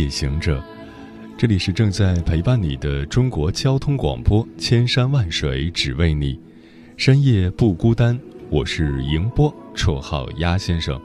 [0.00, 0.64] 夜行者，
[1.36, 6.40] 这里是正在陪伴你的中国交通广播，千山万水只为你，
[6.96, 8.18] 深夜不孤单。
[8.48, 10.98] 我是迎波，绰号鸭先生。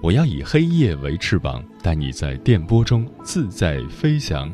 [0.00, 4.50] 我要以黑夜为翅膀，带你在电波中自在飞翔。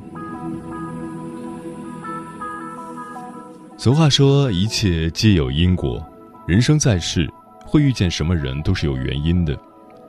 [3.79, 6.05] 俗话说，一切皆有因果，
[6.49, 7.31] 人生在世，
[7.65, 9.57] 会遇见什么人都是有原因的。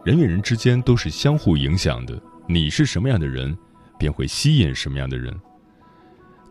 [0.04, 3.56] 人与人之间都是相互影响的，你是什么样的人，
[3.98, 5.34] 便会吸引什么样的人。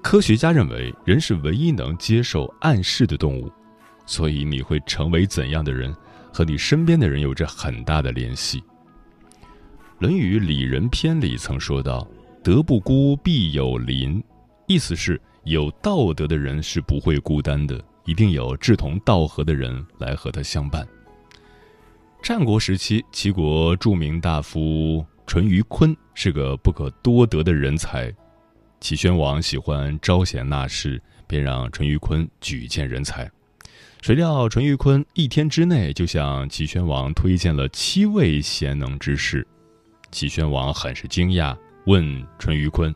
[0.03, 3.51] 科学家认为，人是唯一能接受暗示的动物，
[4.07, 5.95] 所以你会成为怎样的人，
[6.33, 8.61] 和你身边的人有着很大的联系。
[9.99, 12.07] 《论语里仁篇》里曾说到
[12.45, 14.23] ：“德不孤，必有邻。”
[14.69, 20.87] 意思是有道德的人是不会孤单的，一定有志同道合的人来和他相伴。
[22.23, 28.13] 战国时期，齐国著名大夫淳于髡是个不可多得的人才。
[28.81, 33.31] 齐宣王喜欢招贤纳士，便让淳于髡举荐人才。
[34.01, 39.47] 谁料淳于髡一天之内就向齐宣王推荐了七位贤能之士。
[40.11, 41.57] 齐宣王很是惊讶，
[41.87, 42.95] 问淳于髡：“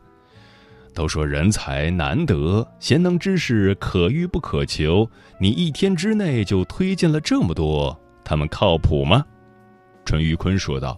[0.95, 5.07] 都说人才难得，贤能之士可遇不可求，
[5.39, 9.25] 你一天之内就推荐了这么多？”他们靠谱吗？
[10.05, 10.97] 淳于髡说道：“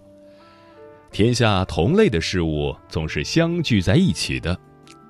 [1.13, 4.57] 天下同类的事物总是相聚在一起的，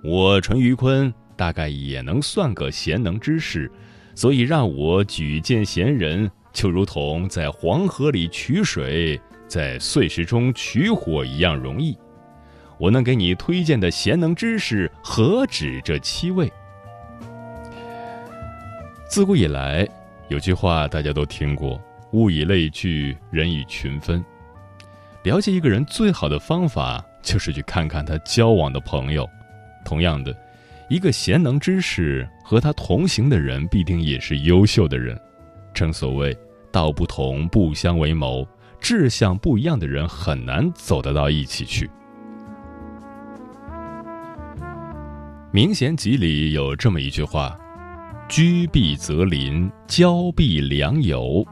[0.04, 3.72] 我淳于髡大概也能算个贤能之士，
[4.14, 11.97] 所以让我举荐贤人，就如同在黄河里取水，在碎石中取火一样容易。
[12.78, 16.52] 我能给你推荐的贤能之士何止这七位？
[19.08, 19.88] 自古以来，
[20.28, 21.81] 有句话大家都听过。”
[22.12, 24.24] 物以类聚，人以群分。
[25.23, 29.28] 了解一个人最好的方法，就是去看看他交往的朋友。
[29.85, 30.35] 同样的，
[30.89, 35.17] 一个贤能之士和他同行的人，必定也是优秀的人。
[35.73, 36.38] 正所谓
[36.72, 38.45] “道不同不相为谋”，
[38.81, 41.88] 志向不一样的人很难走得到一起去。
[45.51, 47.57] 《明贤集》里有这么一句话
[48.28, 51.45] ：“居必择邻，交必良友。”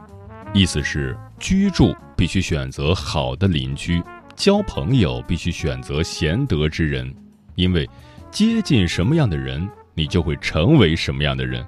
[0.52, 4.00] 意思是，居住必须选择好的邻居，
[4.36, 7.12] 交朋友必须选择贤德之人，
[7.56, 7.84] 因为
[8.30, 11.66] 接近什么样的人，你就会成为什么样的人。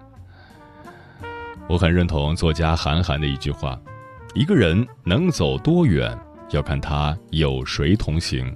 [1.66, 3.76] 我很认同作家韩寒的一句话：
[4.32, 6.16] 一个人能走多远，
[6.50, 8.46] 要看他有谁同行；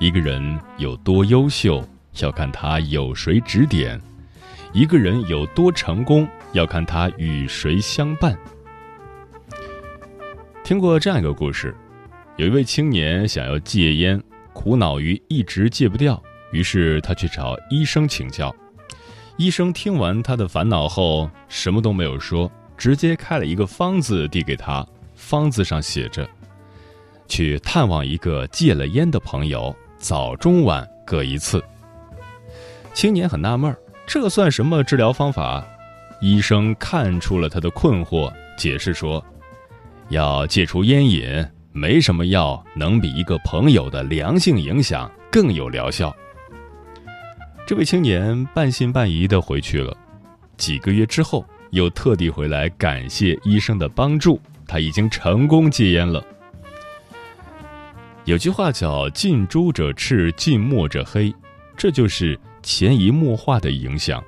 [0.00, 1.88] 一个人有多优秀，
[2.20, 3.96] 要看他有谁指点；
[4.72, 8.36] 一个人有多成功，要看他与谁相伴。
[10.68, 11.74] 听过这样一个故事，
[12.36, 18.54] 有一位青年想要戒烟，苦恼于一直戒不掉，于是他去找医生请教。
[19.38, 24.86] 医生听完他的烦恼后，什么都没有说，直接开了一个方子递给他。
[25.14, 26.28] 方子上写着
[27.28, 31.64] ：“去探望一个戒了烟的朋友，早中晚各一次。”
[32.92, 33.74] 青年很纳闷，
[34.06, 35.66] 这算什么治疗方法？
[36.20, 39.24] 医生看出了他的困惑，解释说。
[40.10, 46.14] 要戒除烟瘾，没什么药能比一个朋友的良性影响更有疗效。
[47.66, 49.94] 这位青年半信半疑的回去了，
[50.56, 56.24] 几个月之后又特地回来感谢医生的帮助，他已经成功戒烟了。
[58.24, 61.34] 有句话叫“近朱者赤，近墨者黑”，
[61.76, 64.24] 这就是潜移默化的影响。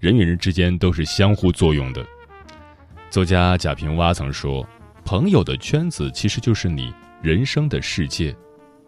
[0.00, 2.04] 人与人之间都是相互作用的。
[3.08, 4.66] 作家贾平凹曾说。
[5.06, 6.92] 朋友的圈子其实就是你
[7.22, 8.34] 人生的世界，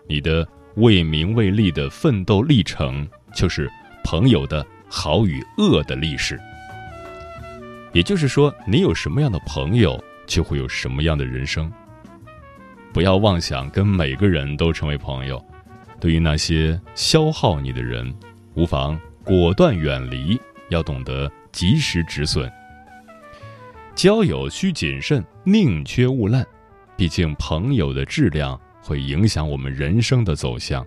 [0.08, 3.70] 你的为名为利的奋斗历程，就是
[4.02, 6.36] 朋友的好与恶的历史。
[7.92, 11.72] 也就是说，你有什么样的朋友，就会有什么样的人生。
[12.92, 15.40] 不要妄想跟每个人都成为朋友，
[16.00, 18.12] 对于那些消耗你的人，
[18.54, 20.36] 无妨果断远离，
[20.68, 22.50] 要懂得及时止损。
[23.98, 26.46] 交友需谨慎，宁缺毋滥。
[26.96, 30.86] 毕竟朋友的质量会影响我们人生的走向。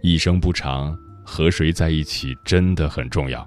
[0.00, 3.44] 一生不长，和谁在一起真的很重要。《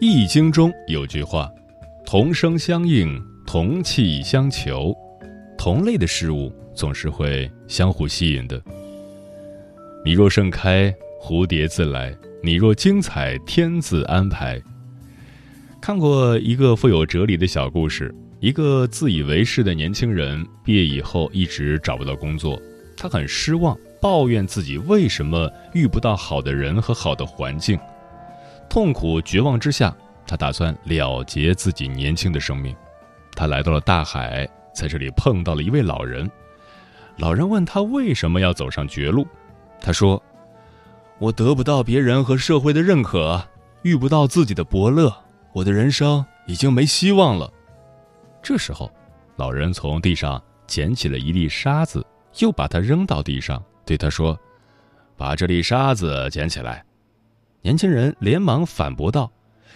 [0.00, 1.50] 易经》中有句话
[2.06, 4.94] ：“同声相应，同气相求。”
[5.58, 8.62] 同类的事物总是会相互吸引的。
[10.04, 14.62] 你若盛开，蝴蝶自来；你若精彩，天自安排。
[15.86, 22.60] 看过一个富有哲理的小故事：一个自以为是的年轻人，毕业以后一直找不到工作。
[22.96, 27.78] 他很失望，抱怨自己为什么遇不到好的人和好的环境。
[28.68, 29.96] 痛苦绝望之下，
[30.26, 32.74] 他打算了结自己年轻的生命。
[33.36, 34.44] 他来到了大海，
[34.74, 36.28] 在这里碰到了一位老人。
[37.16, 39.24] 老人问他为什么要走上绝路，
[39.80, 40.20] 他说
[41.20, 43.40] ：“我得不到别人和社会的认可，
[43.82, 45.16] 遇不到自己的伯乐，
[45.56, 47.50] 我的人生已经没希望了。”
[48.44, 48.92] 这时候，
[49.36, 52.04] 老人从地上捡起了一粒沙子。
[52.40, 54.38] 又把它扔到地上，对他说
[55.16, 56.84] ：“把这粒沙子捡起来。”
[57.64, 59.32] 年轻人连忙反驳道：“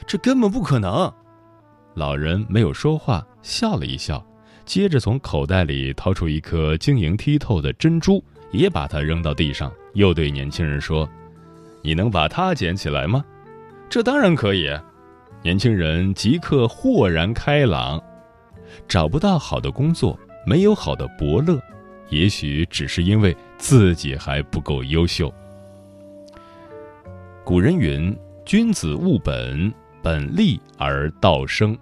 [0.06, 1.10] 这根本不可能。”
[1.96, 4.22] 老人没有说话，笑了一笑，
[4.66, 8.22] 接着从口袋里掏出一颗晶莹剔透的珍珠，
[8.52, 11.08] 也把它扔到地上，又对年轻人说
[11.80, 13.24] ：“你能把它捡起来吗
[13.88, 14.68] ？”“这当然可以。”
[15.42, 18.02] 年轻人即刻豁然开朗。
[18.86, 21.60] 找不到好的工作，没有好的伯乐。
[22.08, 25.32] 也许只是因为自己还不够优秀。
[27.44, 29.72] 古人云：“君子务本，
[30.02, 31.76] 本立而道生。”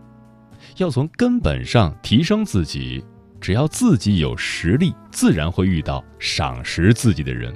[0.77, 3.05] 要从根本上提升自己，
[3.41, 7.55] 只要自己有实力，自然会遇到赏识自己的人。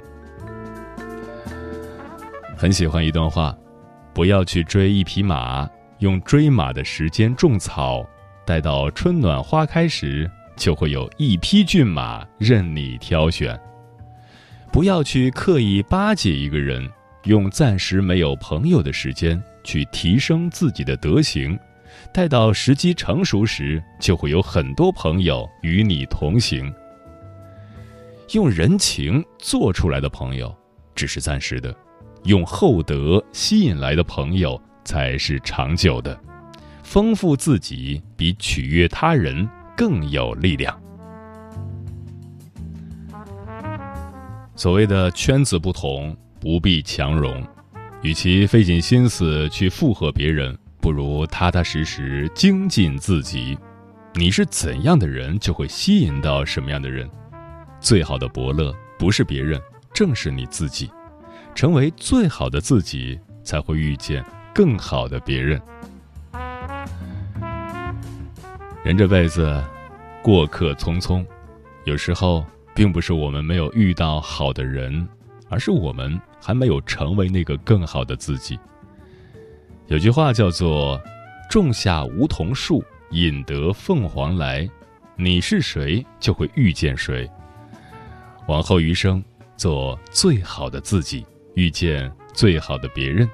[2.57, 3.55] 很喜欢一段话
[4.13, 5.69] ：“不要去追一匹马，
[6.03, 8.05] 用追马的时间种草，
[8.45, 13.59] 待到春暖花开时。”就会有一匹骏马任你挑选。
[14.71, 16.87] 不要去刻意巴结一个人，
[17.23, 21.57] 用暂时没有朋友的时间去提升自己的德行。
[22.13, 26.71] 待到时机成熟时，就会有很多朋友与你同行。
[28.33, 30.55] 用人情做出来的朋友
[30.93, 31.75] 只是暂时的，
[32.25, 36.19] 用厚德吸引来的朋友才是长久的。
[36.83, 39.49] 丰富自己比取悦他人。
[39.75, 40.79] 更有力量。
[44.55, 47.43] 所谓的圈子不同，不必强融。
[48.03, 53.57] 与其费尽心思去附和别人，不如踏踏实实精进自己。
[54.13, 57.09] 你是怎样的人，就会吸引到什么样的人。
[57.79, 59.59] 最好的伯乐不是别人，
[59.91, 60.87] 正是你自己。
[61.55, 65.61] 成为最好的自己，才会遇见更好的别人。
[68.83, 69.63] 人这辈子，
[70.21, 71.25] 过客匆匆，
[71.85, 72.45] 有时候
[72.75, 75.07] 并不是我们没有遇到好的人，
[75.49, 78.59] 而是我们还没有成为那个更好的自己。
[79.87, 81.01] 有句话叫做
[81.49, 84.69] “种下梧桐树，引得凤凰来”，
[85.15, 87.29] 你是谁，就会遇见谁。
[88.47, 89.23] 往后余生，
[89.55, 91.25] 做最好的自己，
[91.55, 93.29] 遇见最好的别人，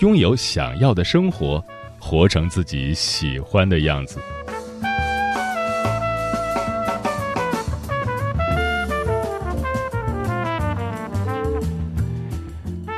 [0.00, 1.64] 拥有想要的生活，
[2.00, 4.18] 活成自己喜欢的样子。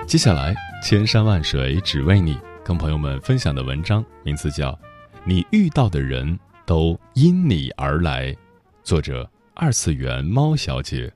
[0.07, 4.71] 接下来，千山万水只为你，跟朋友们分享的文章名字叫
[5.25, 8.33] 《你遇到的人都因你而来》，
[8.83, 11.13] 作者二次元猫小姐。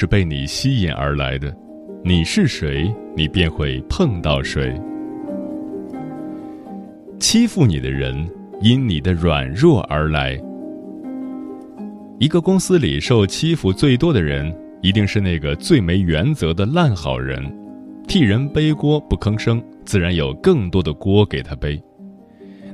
[0.00, 1.52] 是被你吸引而来的。
[2.04, 4.80] 你是谁，你便会碰到谁。
[7.18, 8.14] 欺负你的人，
[8.62, 10.40] 因你的软弱而来。
[12.20, 17.44] 一个公司里受欺负最多的人，一定是那个最没原则的烂好人。
[18.06, 21.82] 替人背锅不吭声，自然有更多的锅给他背。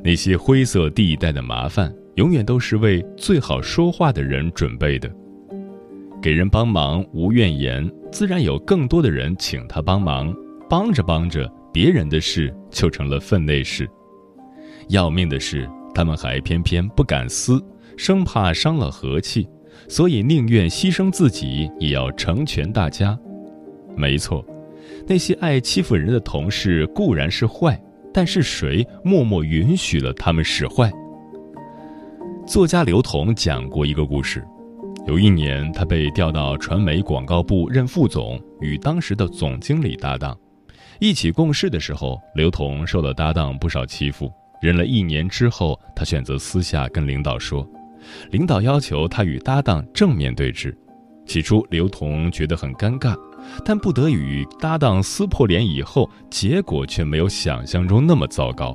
[0.03, 5.11] 那些灰色地带的麻烦，永远都是为最好说话的人准备的。
[6.25, 10.35] 给人帮忙无怨言，自然有更多的人请他帮忙。
[10.71, 13.87] 帮着帮着，别人的事就成了分内事。
[14.89, 17.63] 要命的是，他们还偏偏不敢撕，
[17.99, 19.47] 生怕伤了和气，
[19.87, 23.19] 所以宁愿牺牲自己，也要成全大家。
[23.95, 24.43] 没错，
[25.07, 27.79] 那些爱欺负人的同事固然是坏，
[28.15, 30.91] 但是谁默默允许了他们使坏？
[32.47, 34.43] 作家刘同讲过一个故事：
[35.07, 40.35] 有一年，他被调到传媒广告部任副总，与当时的总经理搭档，
[40.99, 44.33] 一起共事的时候，刘同受了搭档不少欺负。
[44.63, 47.69] 忍了一年之后，他选择私下跟领导说，
[48.31, 50.75] 领导要求他与搭档正面对峙。
[51.27, 53.15] 起初，刘同觉得很尴尬。
[53.63, 58.75] 但不得与搭档撕破脸以后，结果却没有想象中那么糟糕。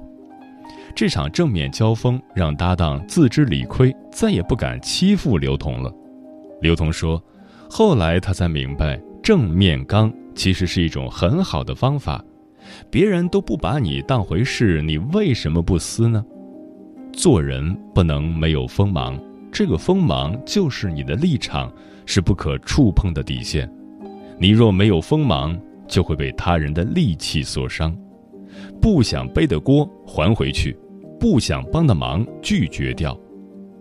[0.96, 5.92] 这场正面交锋让搭档自知理亏，再也不敢欺负刘同了。
[6.62, 7.22] 刘同说
[7.70, 12.24] ：“后来他才明白，正面刚其实是一种很好的方法。
[12.90, 16.24] 别人都不把你当回事，你为什么不撕呢？
[17.12, 19.20] 做人不能没有锋芒，
[19.52, 21.72] 这个锋芒就是你的立场，
[22.06, 23.70] 是不可触碰的底线。”
[24.38, 27.94] 你若没有锋芒，就会被他人的戾气所伤。
[28.82, 30.78] 不想背的锅还回去，
[31.20, 33.20] 不想帮的忙拒绝掉。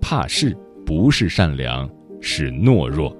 [0.00, 1.88] 怕事不是善良，
[2.20, 3.14] 是懦弱。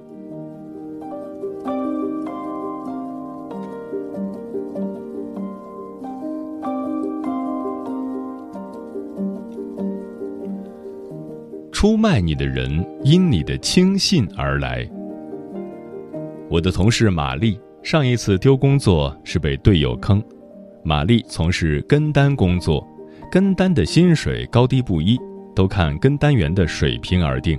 [11.71, 14.89] 出卖你的人，因你的轻信而来。
[16.51, 20.21] 我的同事玛丽上一次丢工作是被队友坑。
[20.83, 22.85] 玛丽从事跟单工作，
[23.31, 25.17] 跟单的薪水高低不一，
[25.55, 27.57] 都看跟单员的水平而定。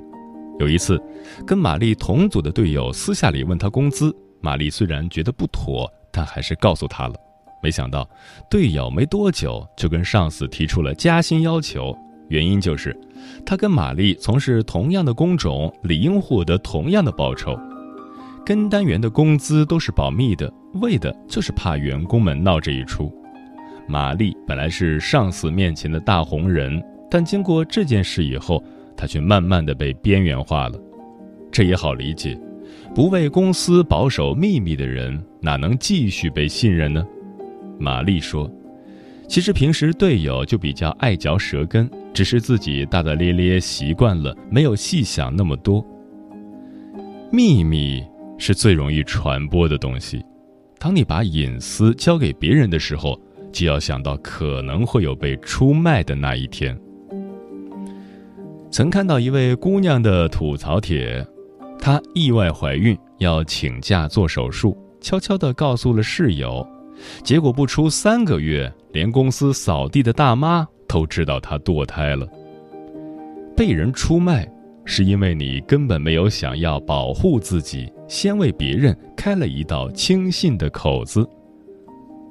[0.60, 1.02] 有一次，
[1.48, 7.16] 跟玛丽同组的队友私下里问她工资，玛丽虽然觉得不妥，但还是告诉他了。
[7.64, 8.08] 没想到，
[8.50, 11.98] 队友没多久就跟上司提出了加薪要求，
[12.28, 12.98] 原因就是
[13.46, 17.58] 他跟玛丽从事同样的工种，理应获得同样的报酬。
[18.46, 23.14] 跟单员的工资都是保密的，为的就是怕员工们闹这一出。
[23.88, 28.64] 玛丽本来是上司面前的大红人，但经过这件事以后，
[29.00, 30.78] 他却慢慢的被边缘化了。
[31.50, 32.38] 这也好理解，
[32.94, 37.02] 不为公司保守秘密的人，哪能继续被信任呢？
[37.80, 38.52] 玛丽说
[39.26, 45.82] ：“其实平时队友就比较爱嚼舌根，只是自己大大咧咧习惯了，没有细想那么多。
[47.32, 48.04] 秘密。”
[48.42, 50.24] 是最容易传播的东西。
[50.80, 53.20] 当你把隐私交给别人的时候，
[53.52, 56.80] 就要想到可能会有被出卖的那一天。
[58.72, 61.26] 曾看到一位姑娘的吐槽帖，
[61.80, 66.68] 她意外怀孕要请假做手术，悄悄地告诉了室友，
[67.24, 72.28] 结果不出三个月，连公司扫地的大妈都知道她堕胎了。
[73.56, 74.48] 被人出卖。
[74.86, 81.24] 是因为你根本没有想要保护自己，先为别人开了一道轻信的口子。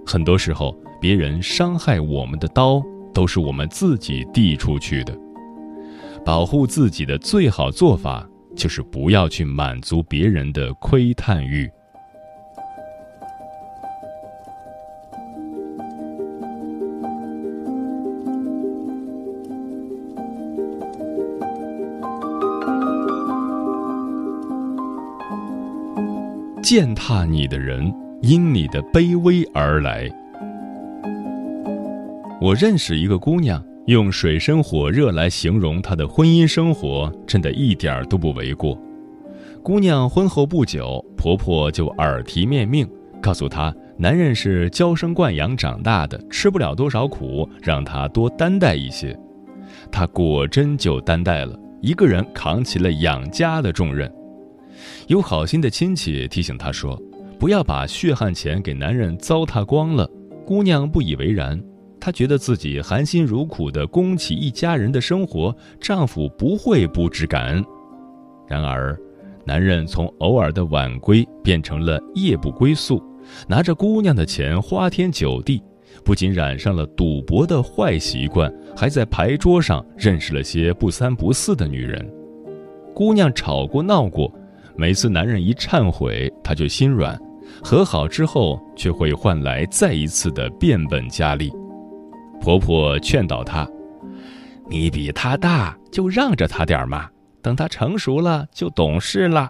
[0.04, 2.82] 很多时候，别人伤害我们的刀，
[3.14, 5.16] 都是我们自己递出去的。
[6.24, 11.70] 保护自己的最好做法，就是不要去满足别人的窥探欲。
[26.62, 30.06] 践踏你的人，因你的卑微而来。
[32.42, 38.78] 我认识一个姑娘，用水深火热来形容她的婚姻生活，真的一点儿都不为过。
[39.62, 42.86] 姑娘婚后不久，婆婆就耳提面命，
[43.22, 49.18] 告诉她男人是娇生惯养长大的，吃不了多少苦，让她多担待一些。
[49.90, 54.12] 她果真就担待了，一个人扛起了养家的重任。
[55.06, 57.00] 有好心的亲戚提醒她说
[57.40, 60.06] ：“不要把血汗钱给男人糟蹋光了。”
[60.44, 61.58] 姑娘不以为然，
[62.00, 67.64] 她觉得自己含辛茹苦的供起一家人的生活，丈夫不会不知感恩。
[68.46, 68.98] 然而，
[69.44, 73.02] 男人从偶尔的晚归变成了夜不归宿，
[73.46, 75.62] 拿着姑娘的钱花天酒地，
[76.04, 82.10] 不仅染上了赌博的坏习惯，还在牌桌上认识了些不三不四的女人。
[82.94, 84.32] 姑娘吵过闹过。
[84.76, 87.18] 每次男人一忏悔，她就心软；
[87.64, 91.52] 和好之后，却会换来再一次的变本加厉。
[92.40, 93.68] 婆婆劝导她
[94.68, 97.08] ：“你比他大，就让着他点嘛。
[97.42, 99.48] 等他成熟了，就懂事了。”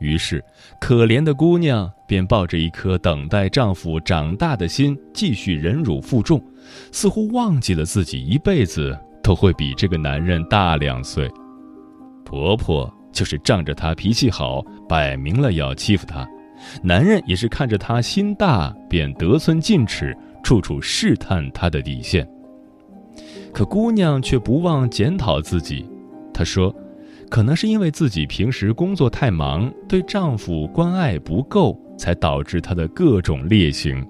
[0.00, 0.44] 于是，
[0.80, 6.42] 可怜的姑娘便抱着一颗等待丈夫长大的心，继续忍辱负重，
[6.92, 11.30] 似乎忘记了自己一辈子都会比这个男人大两岁。
[12.24, 12.92] 婆婆。
[13.12, 16.28] 就是仗着他脾气好，摆明了要欺负他，
[16.82, 20.14] 男人也是看着她心大，便得寸进尺，
[20.46, 22.24] 处处试探她的底线。
[23.52, 25.84] 可姑娘却不忘检讨自己，
[26.32, 26.72] 她说
[27.28, 34.06] ：“可能是因为自己平时工作太忙，对丈夫关爱不够，才导致她的各种劣行。”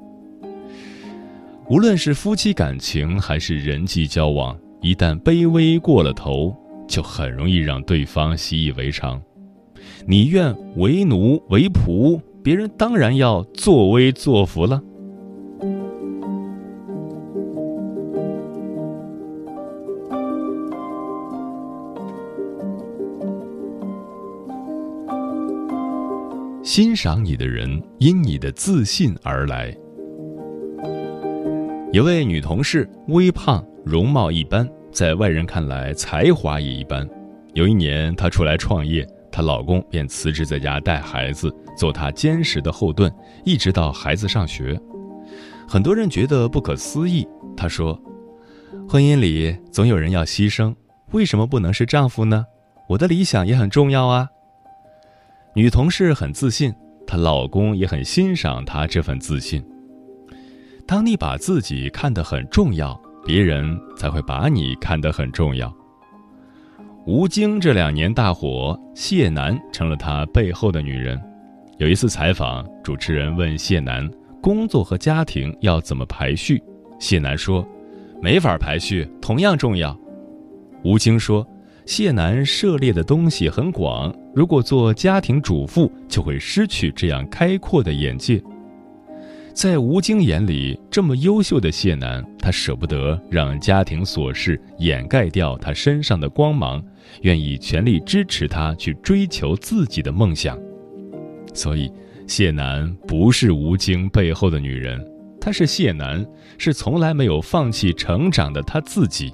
[1.70, 6.54] 无论是夫妻感情还是人际交往，一旦卑微过了头，
[6.86, 9.18] 就很容易让对方习以为常。
[10.06, 14.82] 你愿为奴为仆，别人当然要作威作福了。
[26.76, 29.74] 欣赏你的人，因你的自信而来。
[31.90, 37.08] 有位女同事微胖，容貌一般，在外人看来才华也一般。
[37.54, 43.10] 有一年，她出来创业，她老公便辞职在家带孩子，做她坚实的后盾，
[43.42, 44.78] 一直到孩子上学。
[45.66, 47.26] 很多人觉得不可思议。
[47.56, 47.98] 她说
[48.86, 50.74] ：“婚姻里总有人要牺牲，
[51.12, 52.44] 为什么不能是丈夫呢？
[52.90, 54.28] 我的理想也很重要啊。”
[55.56, 56.70] 女同事很自信，
[57.06, 59.64] 她老公也很欣赏她这份自信。
[60.86, 62.94] 当你把自己看得很重要，
[63.24, 65.74] 别人才会把你看得很重要。
[67.06, 71.18] 吴京这两年大火，谢楠成了他背后的女人。
[71.78, 74.06] 有一次采访，主持人问谢楠
[74.42, 76.62] ：“工作和家庭要怎么排序？”
[77.00, 77.66] 谢楠说
[78.20, 79.98] ：“没法排序，同样重要。”
[80.84, 81.46] 吴京说
[81.86, 88.42] ：“谢楠涉猎的东西很广，如果做家庭主妇，就会失去这样开阔的眼界。”
[89.54, 96.84] 在吴京眼里，这么优秀的谢楠，他舍不得让家庭琐事掩盖掉他身上的光芒，
[97.22, 100.58] 愿意全力支持他去追求自己的梦想。
[101.54, 101.90] 所以，
[102.26, 105.02] 谢楠不是吴京背后的女人，
[105.40, 106.26] 她是谢楠，
[106.58, 109.32] 是从来没有放弃成长的她自己。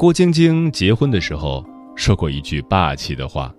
[0.00, 1.62] 郭晶晶结婚的时候
[1.94, 3.54] 说过一句霸气的话：“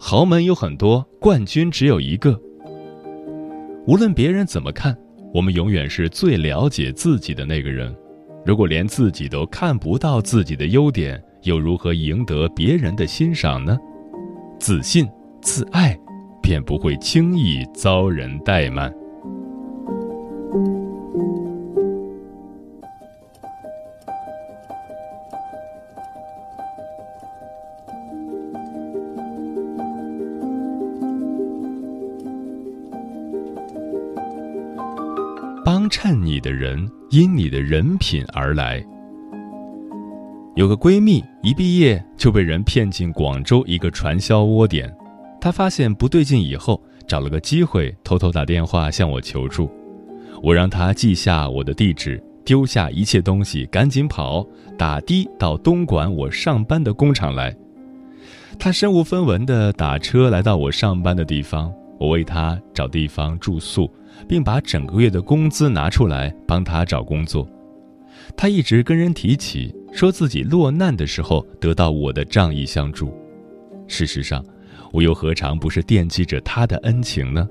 [0.00, 2.36] 豪门有很多，冠军只有一个。”
[3.86, 4.98] 无论别人怎么看，
[5.32, 7.96] 我们永远是最了解自己的那个人。
[8.44, 13.78] 如果连自己都看不到自己的优点，又如何赢得别人的欣赏呢？
[14.58, 15.08] 自信、
[15.40, 15.96] 自爱，
[16.42, 18.92] 便不会轻易遭人怠慢。
[37.10, 38.84] 因你的人品而来。
[40.54, 44.92] 有个闺蜜一毕业就被人骗进广州一个传销窝点，
[45.40, 49.70] 她发现不对劲以后，找了个机会偷偷打电话向我求助。
[50.42, 54.46] 我让她记下我的地址，丢下一切东西，赶紧跑，
[54.78, 57.54] 打的到东莞我上班的工厂来。
[58.58, 63.90] 她身无分文的打车来到我上班的地方，我为她找地方住宿。
[64.26, 67.46] 并把整个月的工资拿出来帮他找工作。
[68.36, 73.14] 他一直跟人提起，说自己落难的时候得到我的仗义相助。
[73.86, 74.44] 事实上，
[74.92, 77.46] 我又何尝不是惦记着他的恩情呢？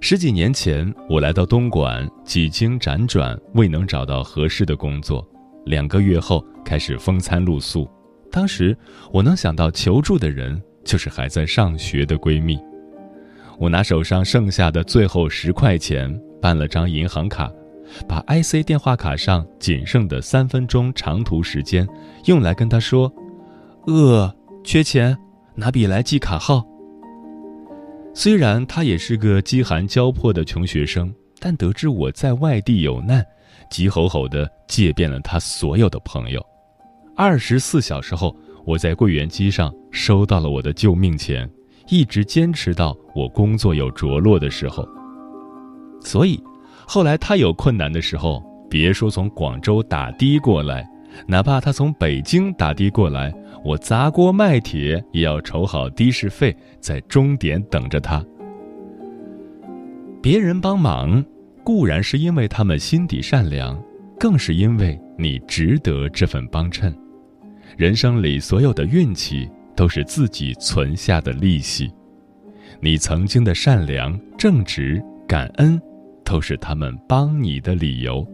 [0.00, 5.26] 十几年前，我来到东莞，几经辗转未能找到合适的工作，
[5.64, 7.88] 两个月后开始风餐露宿。
[8.30, 8.76] 当时
[9.12, 12.58] 我能想到求助的人，就是还在上学的闺蜜。
[13.58, 17.50] 我拿手上剩下的最后十块钱办了张银行卡，
[18.06, 21.86] 把 IC 电话卡上仅剩的三分钟长途时间
[22.26, 23.12] 用来跟他说
[23.86, 25.16] ：“饿，缺钱，
[25.54, 26.64] 拿笔来记卡号。”
[28.12, 33.24] 虽然他也是个饥寒交迫的穷学生，但得知我在外地有难，
[33.70, 36.44] 急吼吼地借遍了他所有的朋友。
[37.14, 41.50] 二十四小时后，我在柜员机上收到了我的救命钱。
[41.88, 44.86] 一直坚持到我工作有着落的时候，
[46.00, 46.42] 所以
[46.86, 50.88] 后来他有困难的时候，别说从广州打的过来，
[51.26, 53.32] 哪怕他从北京打的过来，
[53.64, 58.24] 我砸锅卖铁也要筹好的士费，在终点等着他。
[60.20, 61.24] 别人帮忙
[61.62, 63.80] 固然是因为他们心底善良，
[64.18, 66.92] 更是因为你值得这份帮衬。
[67.76, 69.48] 人生里所有的运气。
[69.76, 71.92] 都是自己存下的利息。
[72.80, 75.80] 你曾经的善良正直感恩
[76.24, 78.26] 都是他们帮你的理由。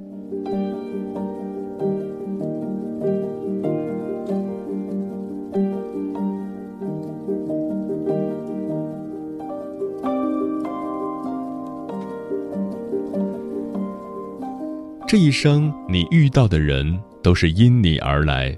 [15.12, 18.56] 这一生你遇到的人都是因你而来。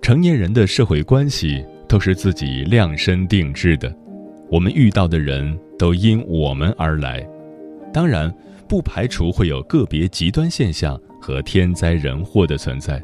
[0.00, 3.92] 成年人的社会关系都是自己量身定制的，
[4.48, 7.28] 我们遇到的人都因我们而来。
[7.92, 8.32] 当然，
[8.68, 13.02] 不排除会有个别极端现象和天灾人祸的存在，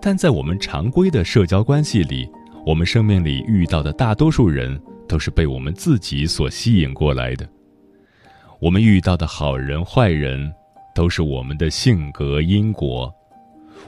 [0.00, 2.26] 但在我们常规的社交关系里，
[2.64, 7.46] 我们生命里遇到的大多数人都是被我们自己所吸引过来的。
[8.60, 10.50] 我们遇到的好人坏人，
[10.94, 13.14] 都是我们的性格因果。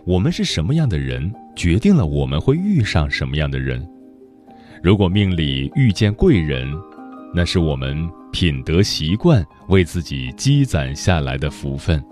[0.04, 3.88] 我们是什么样的人，决定了我们会遇上什么样的人。
[4.82, 6.68] 如果命里遇见贵人，
[7.32, 8.10] 那是我们。
[8.32, 12.02] 品德习惯为自己积攒下来的福分。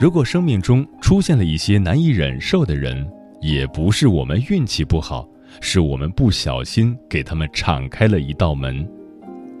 [0.00, 3.06] 如果生命中出现了一些难以忍受的人，
[3.42, 5.28] 也不是我们运气不好，
[5.60, 8.88] 是我们不小心给他们敞开了一道门。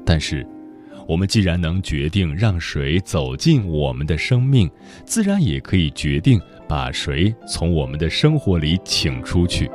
[0.06, 0.44] 但是，
[1.06, 4.70] 我们既然能决定让谁走进我们的生命，
[5.04, 9.70] 自然也可以决定把谁从我们的生活里请出去。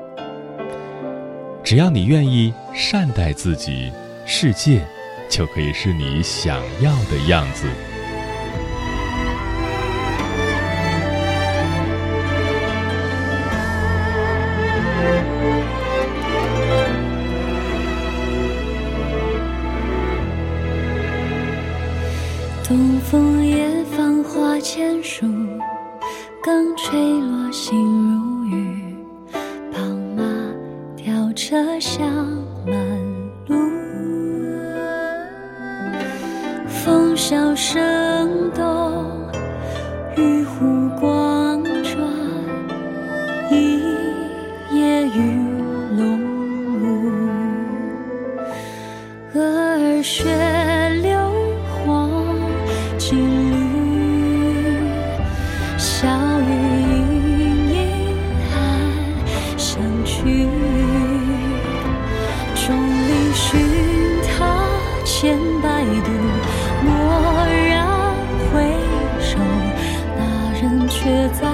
[1.63, 3.91] 只要你愿意善待自己，
[4.25, 4.81] 世界。
[5.29, 7.65] 就可以是你想要的样子。
[22.63, 25.25] 东风夜放花千树，
[63.33, 63.59] 寻
[64.27, 64.63] 他
[65.03, 66.11] 千百度。
[66.85, 66.89] 蓦
[67.67, 67.87] 然
[68.51, 68.77] 回
[69.19, 69.37] 首，
[70.17, 70.21] 那
[70.61, 71.52] 人却在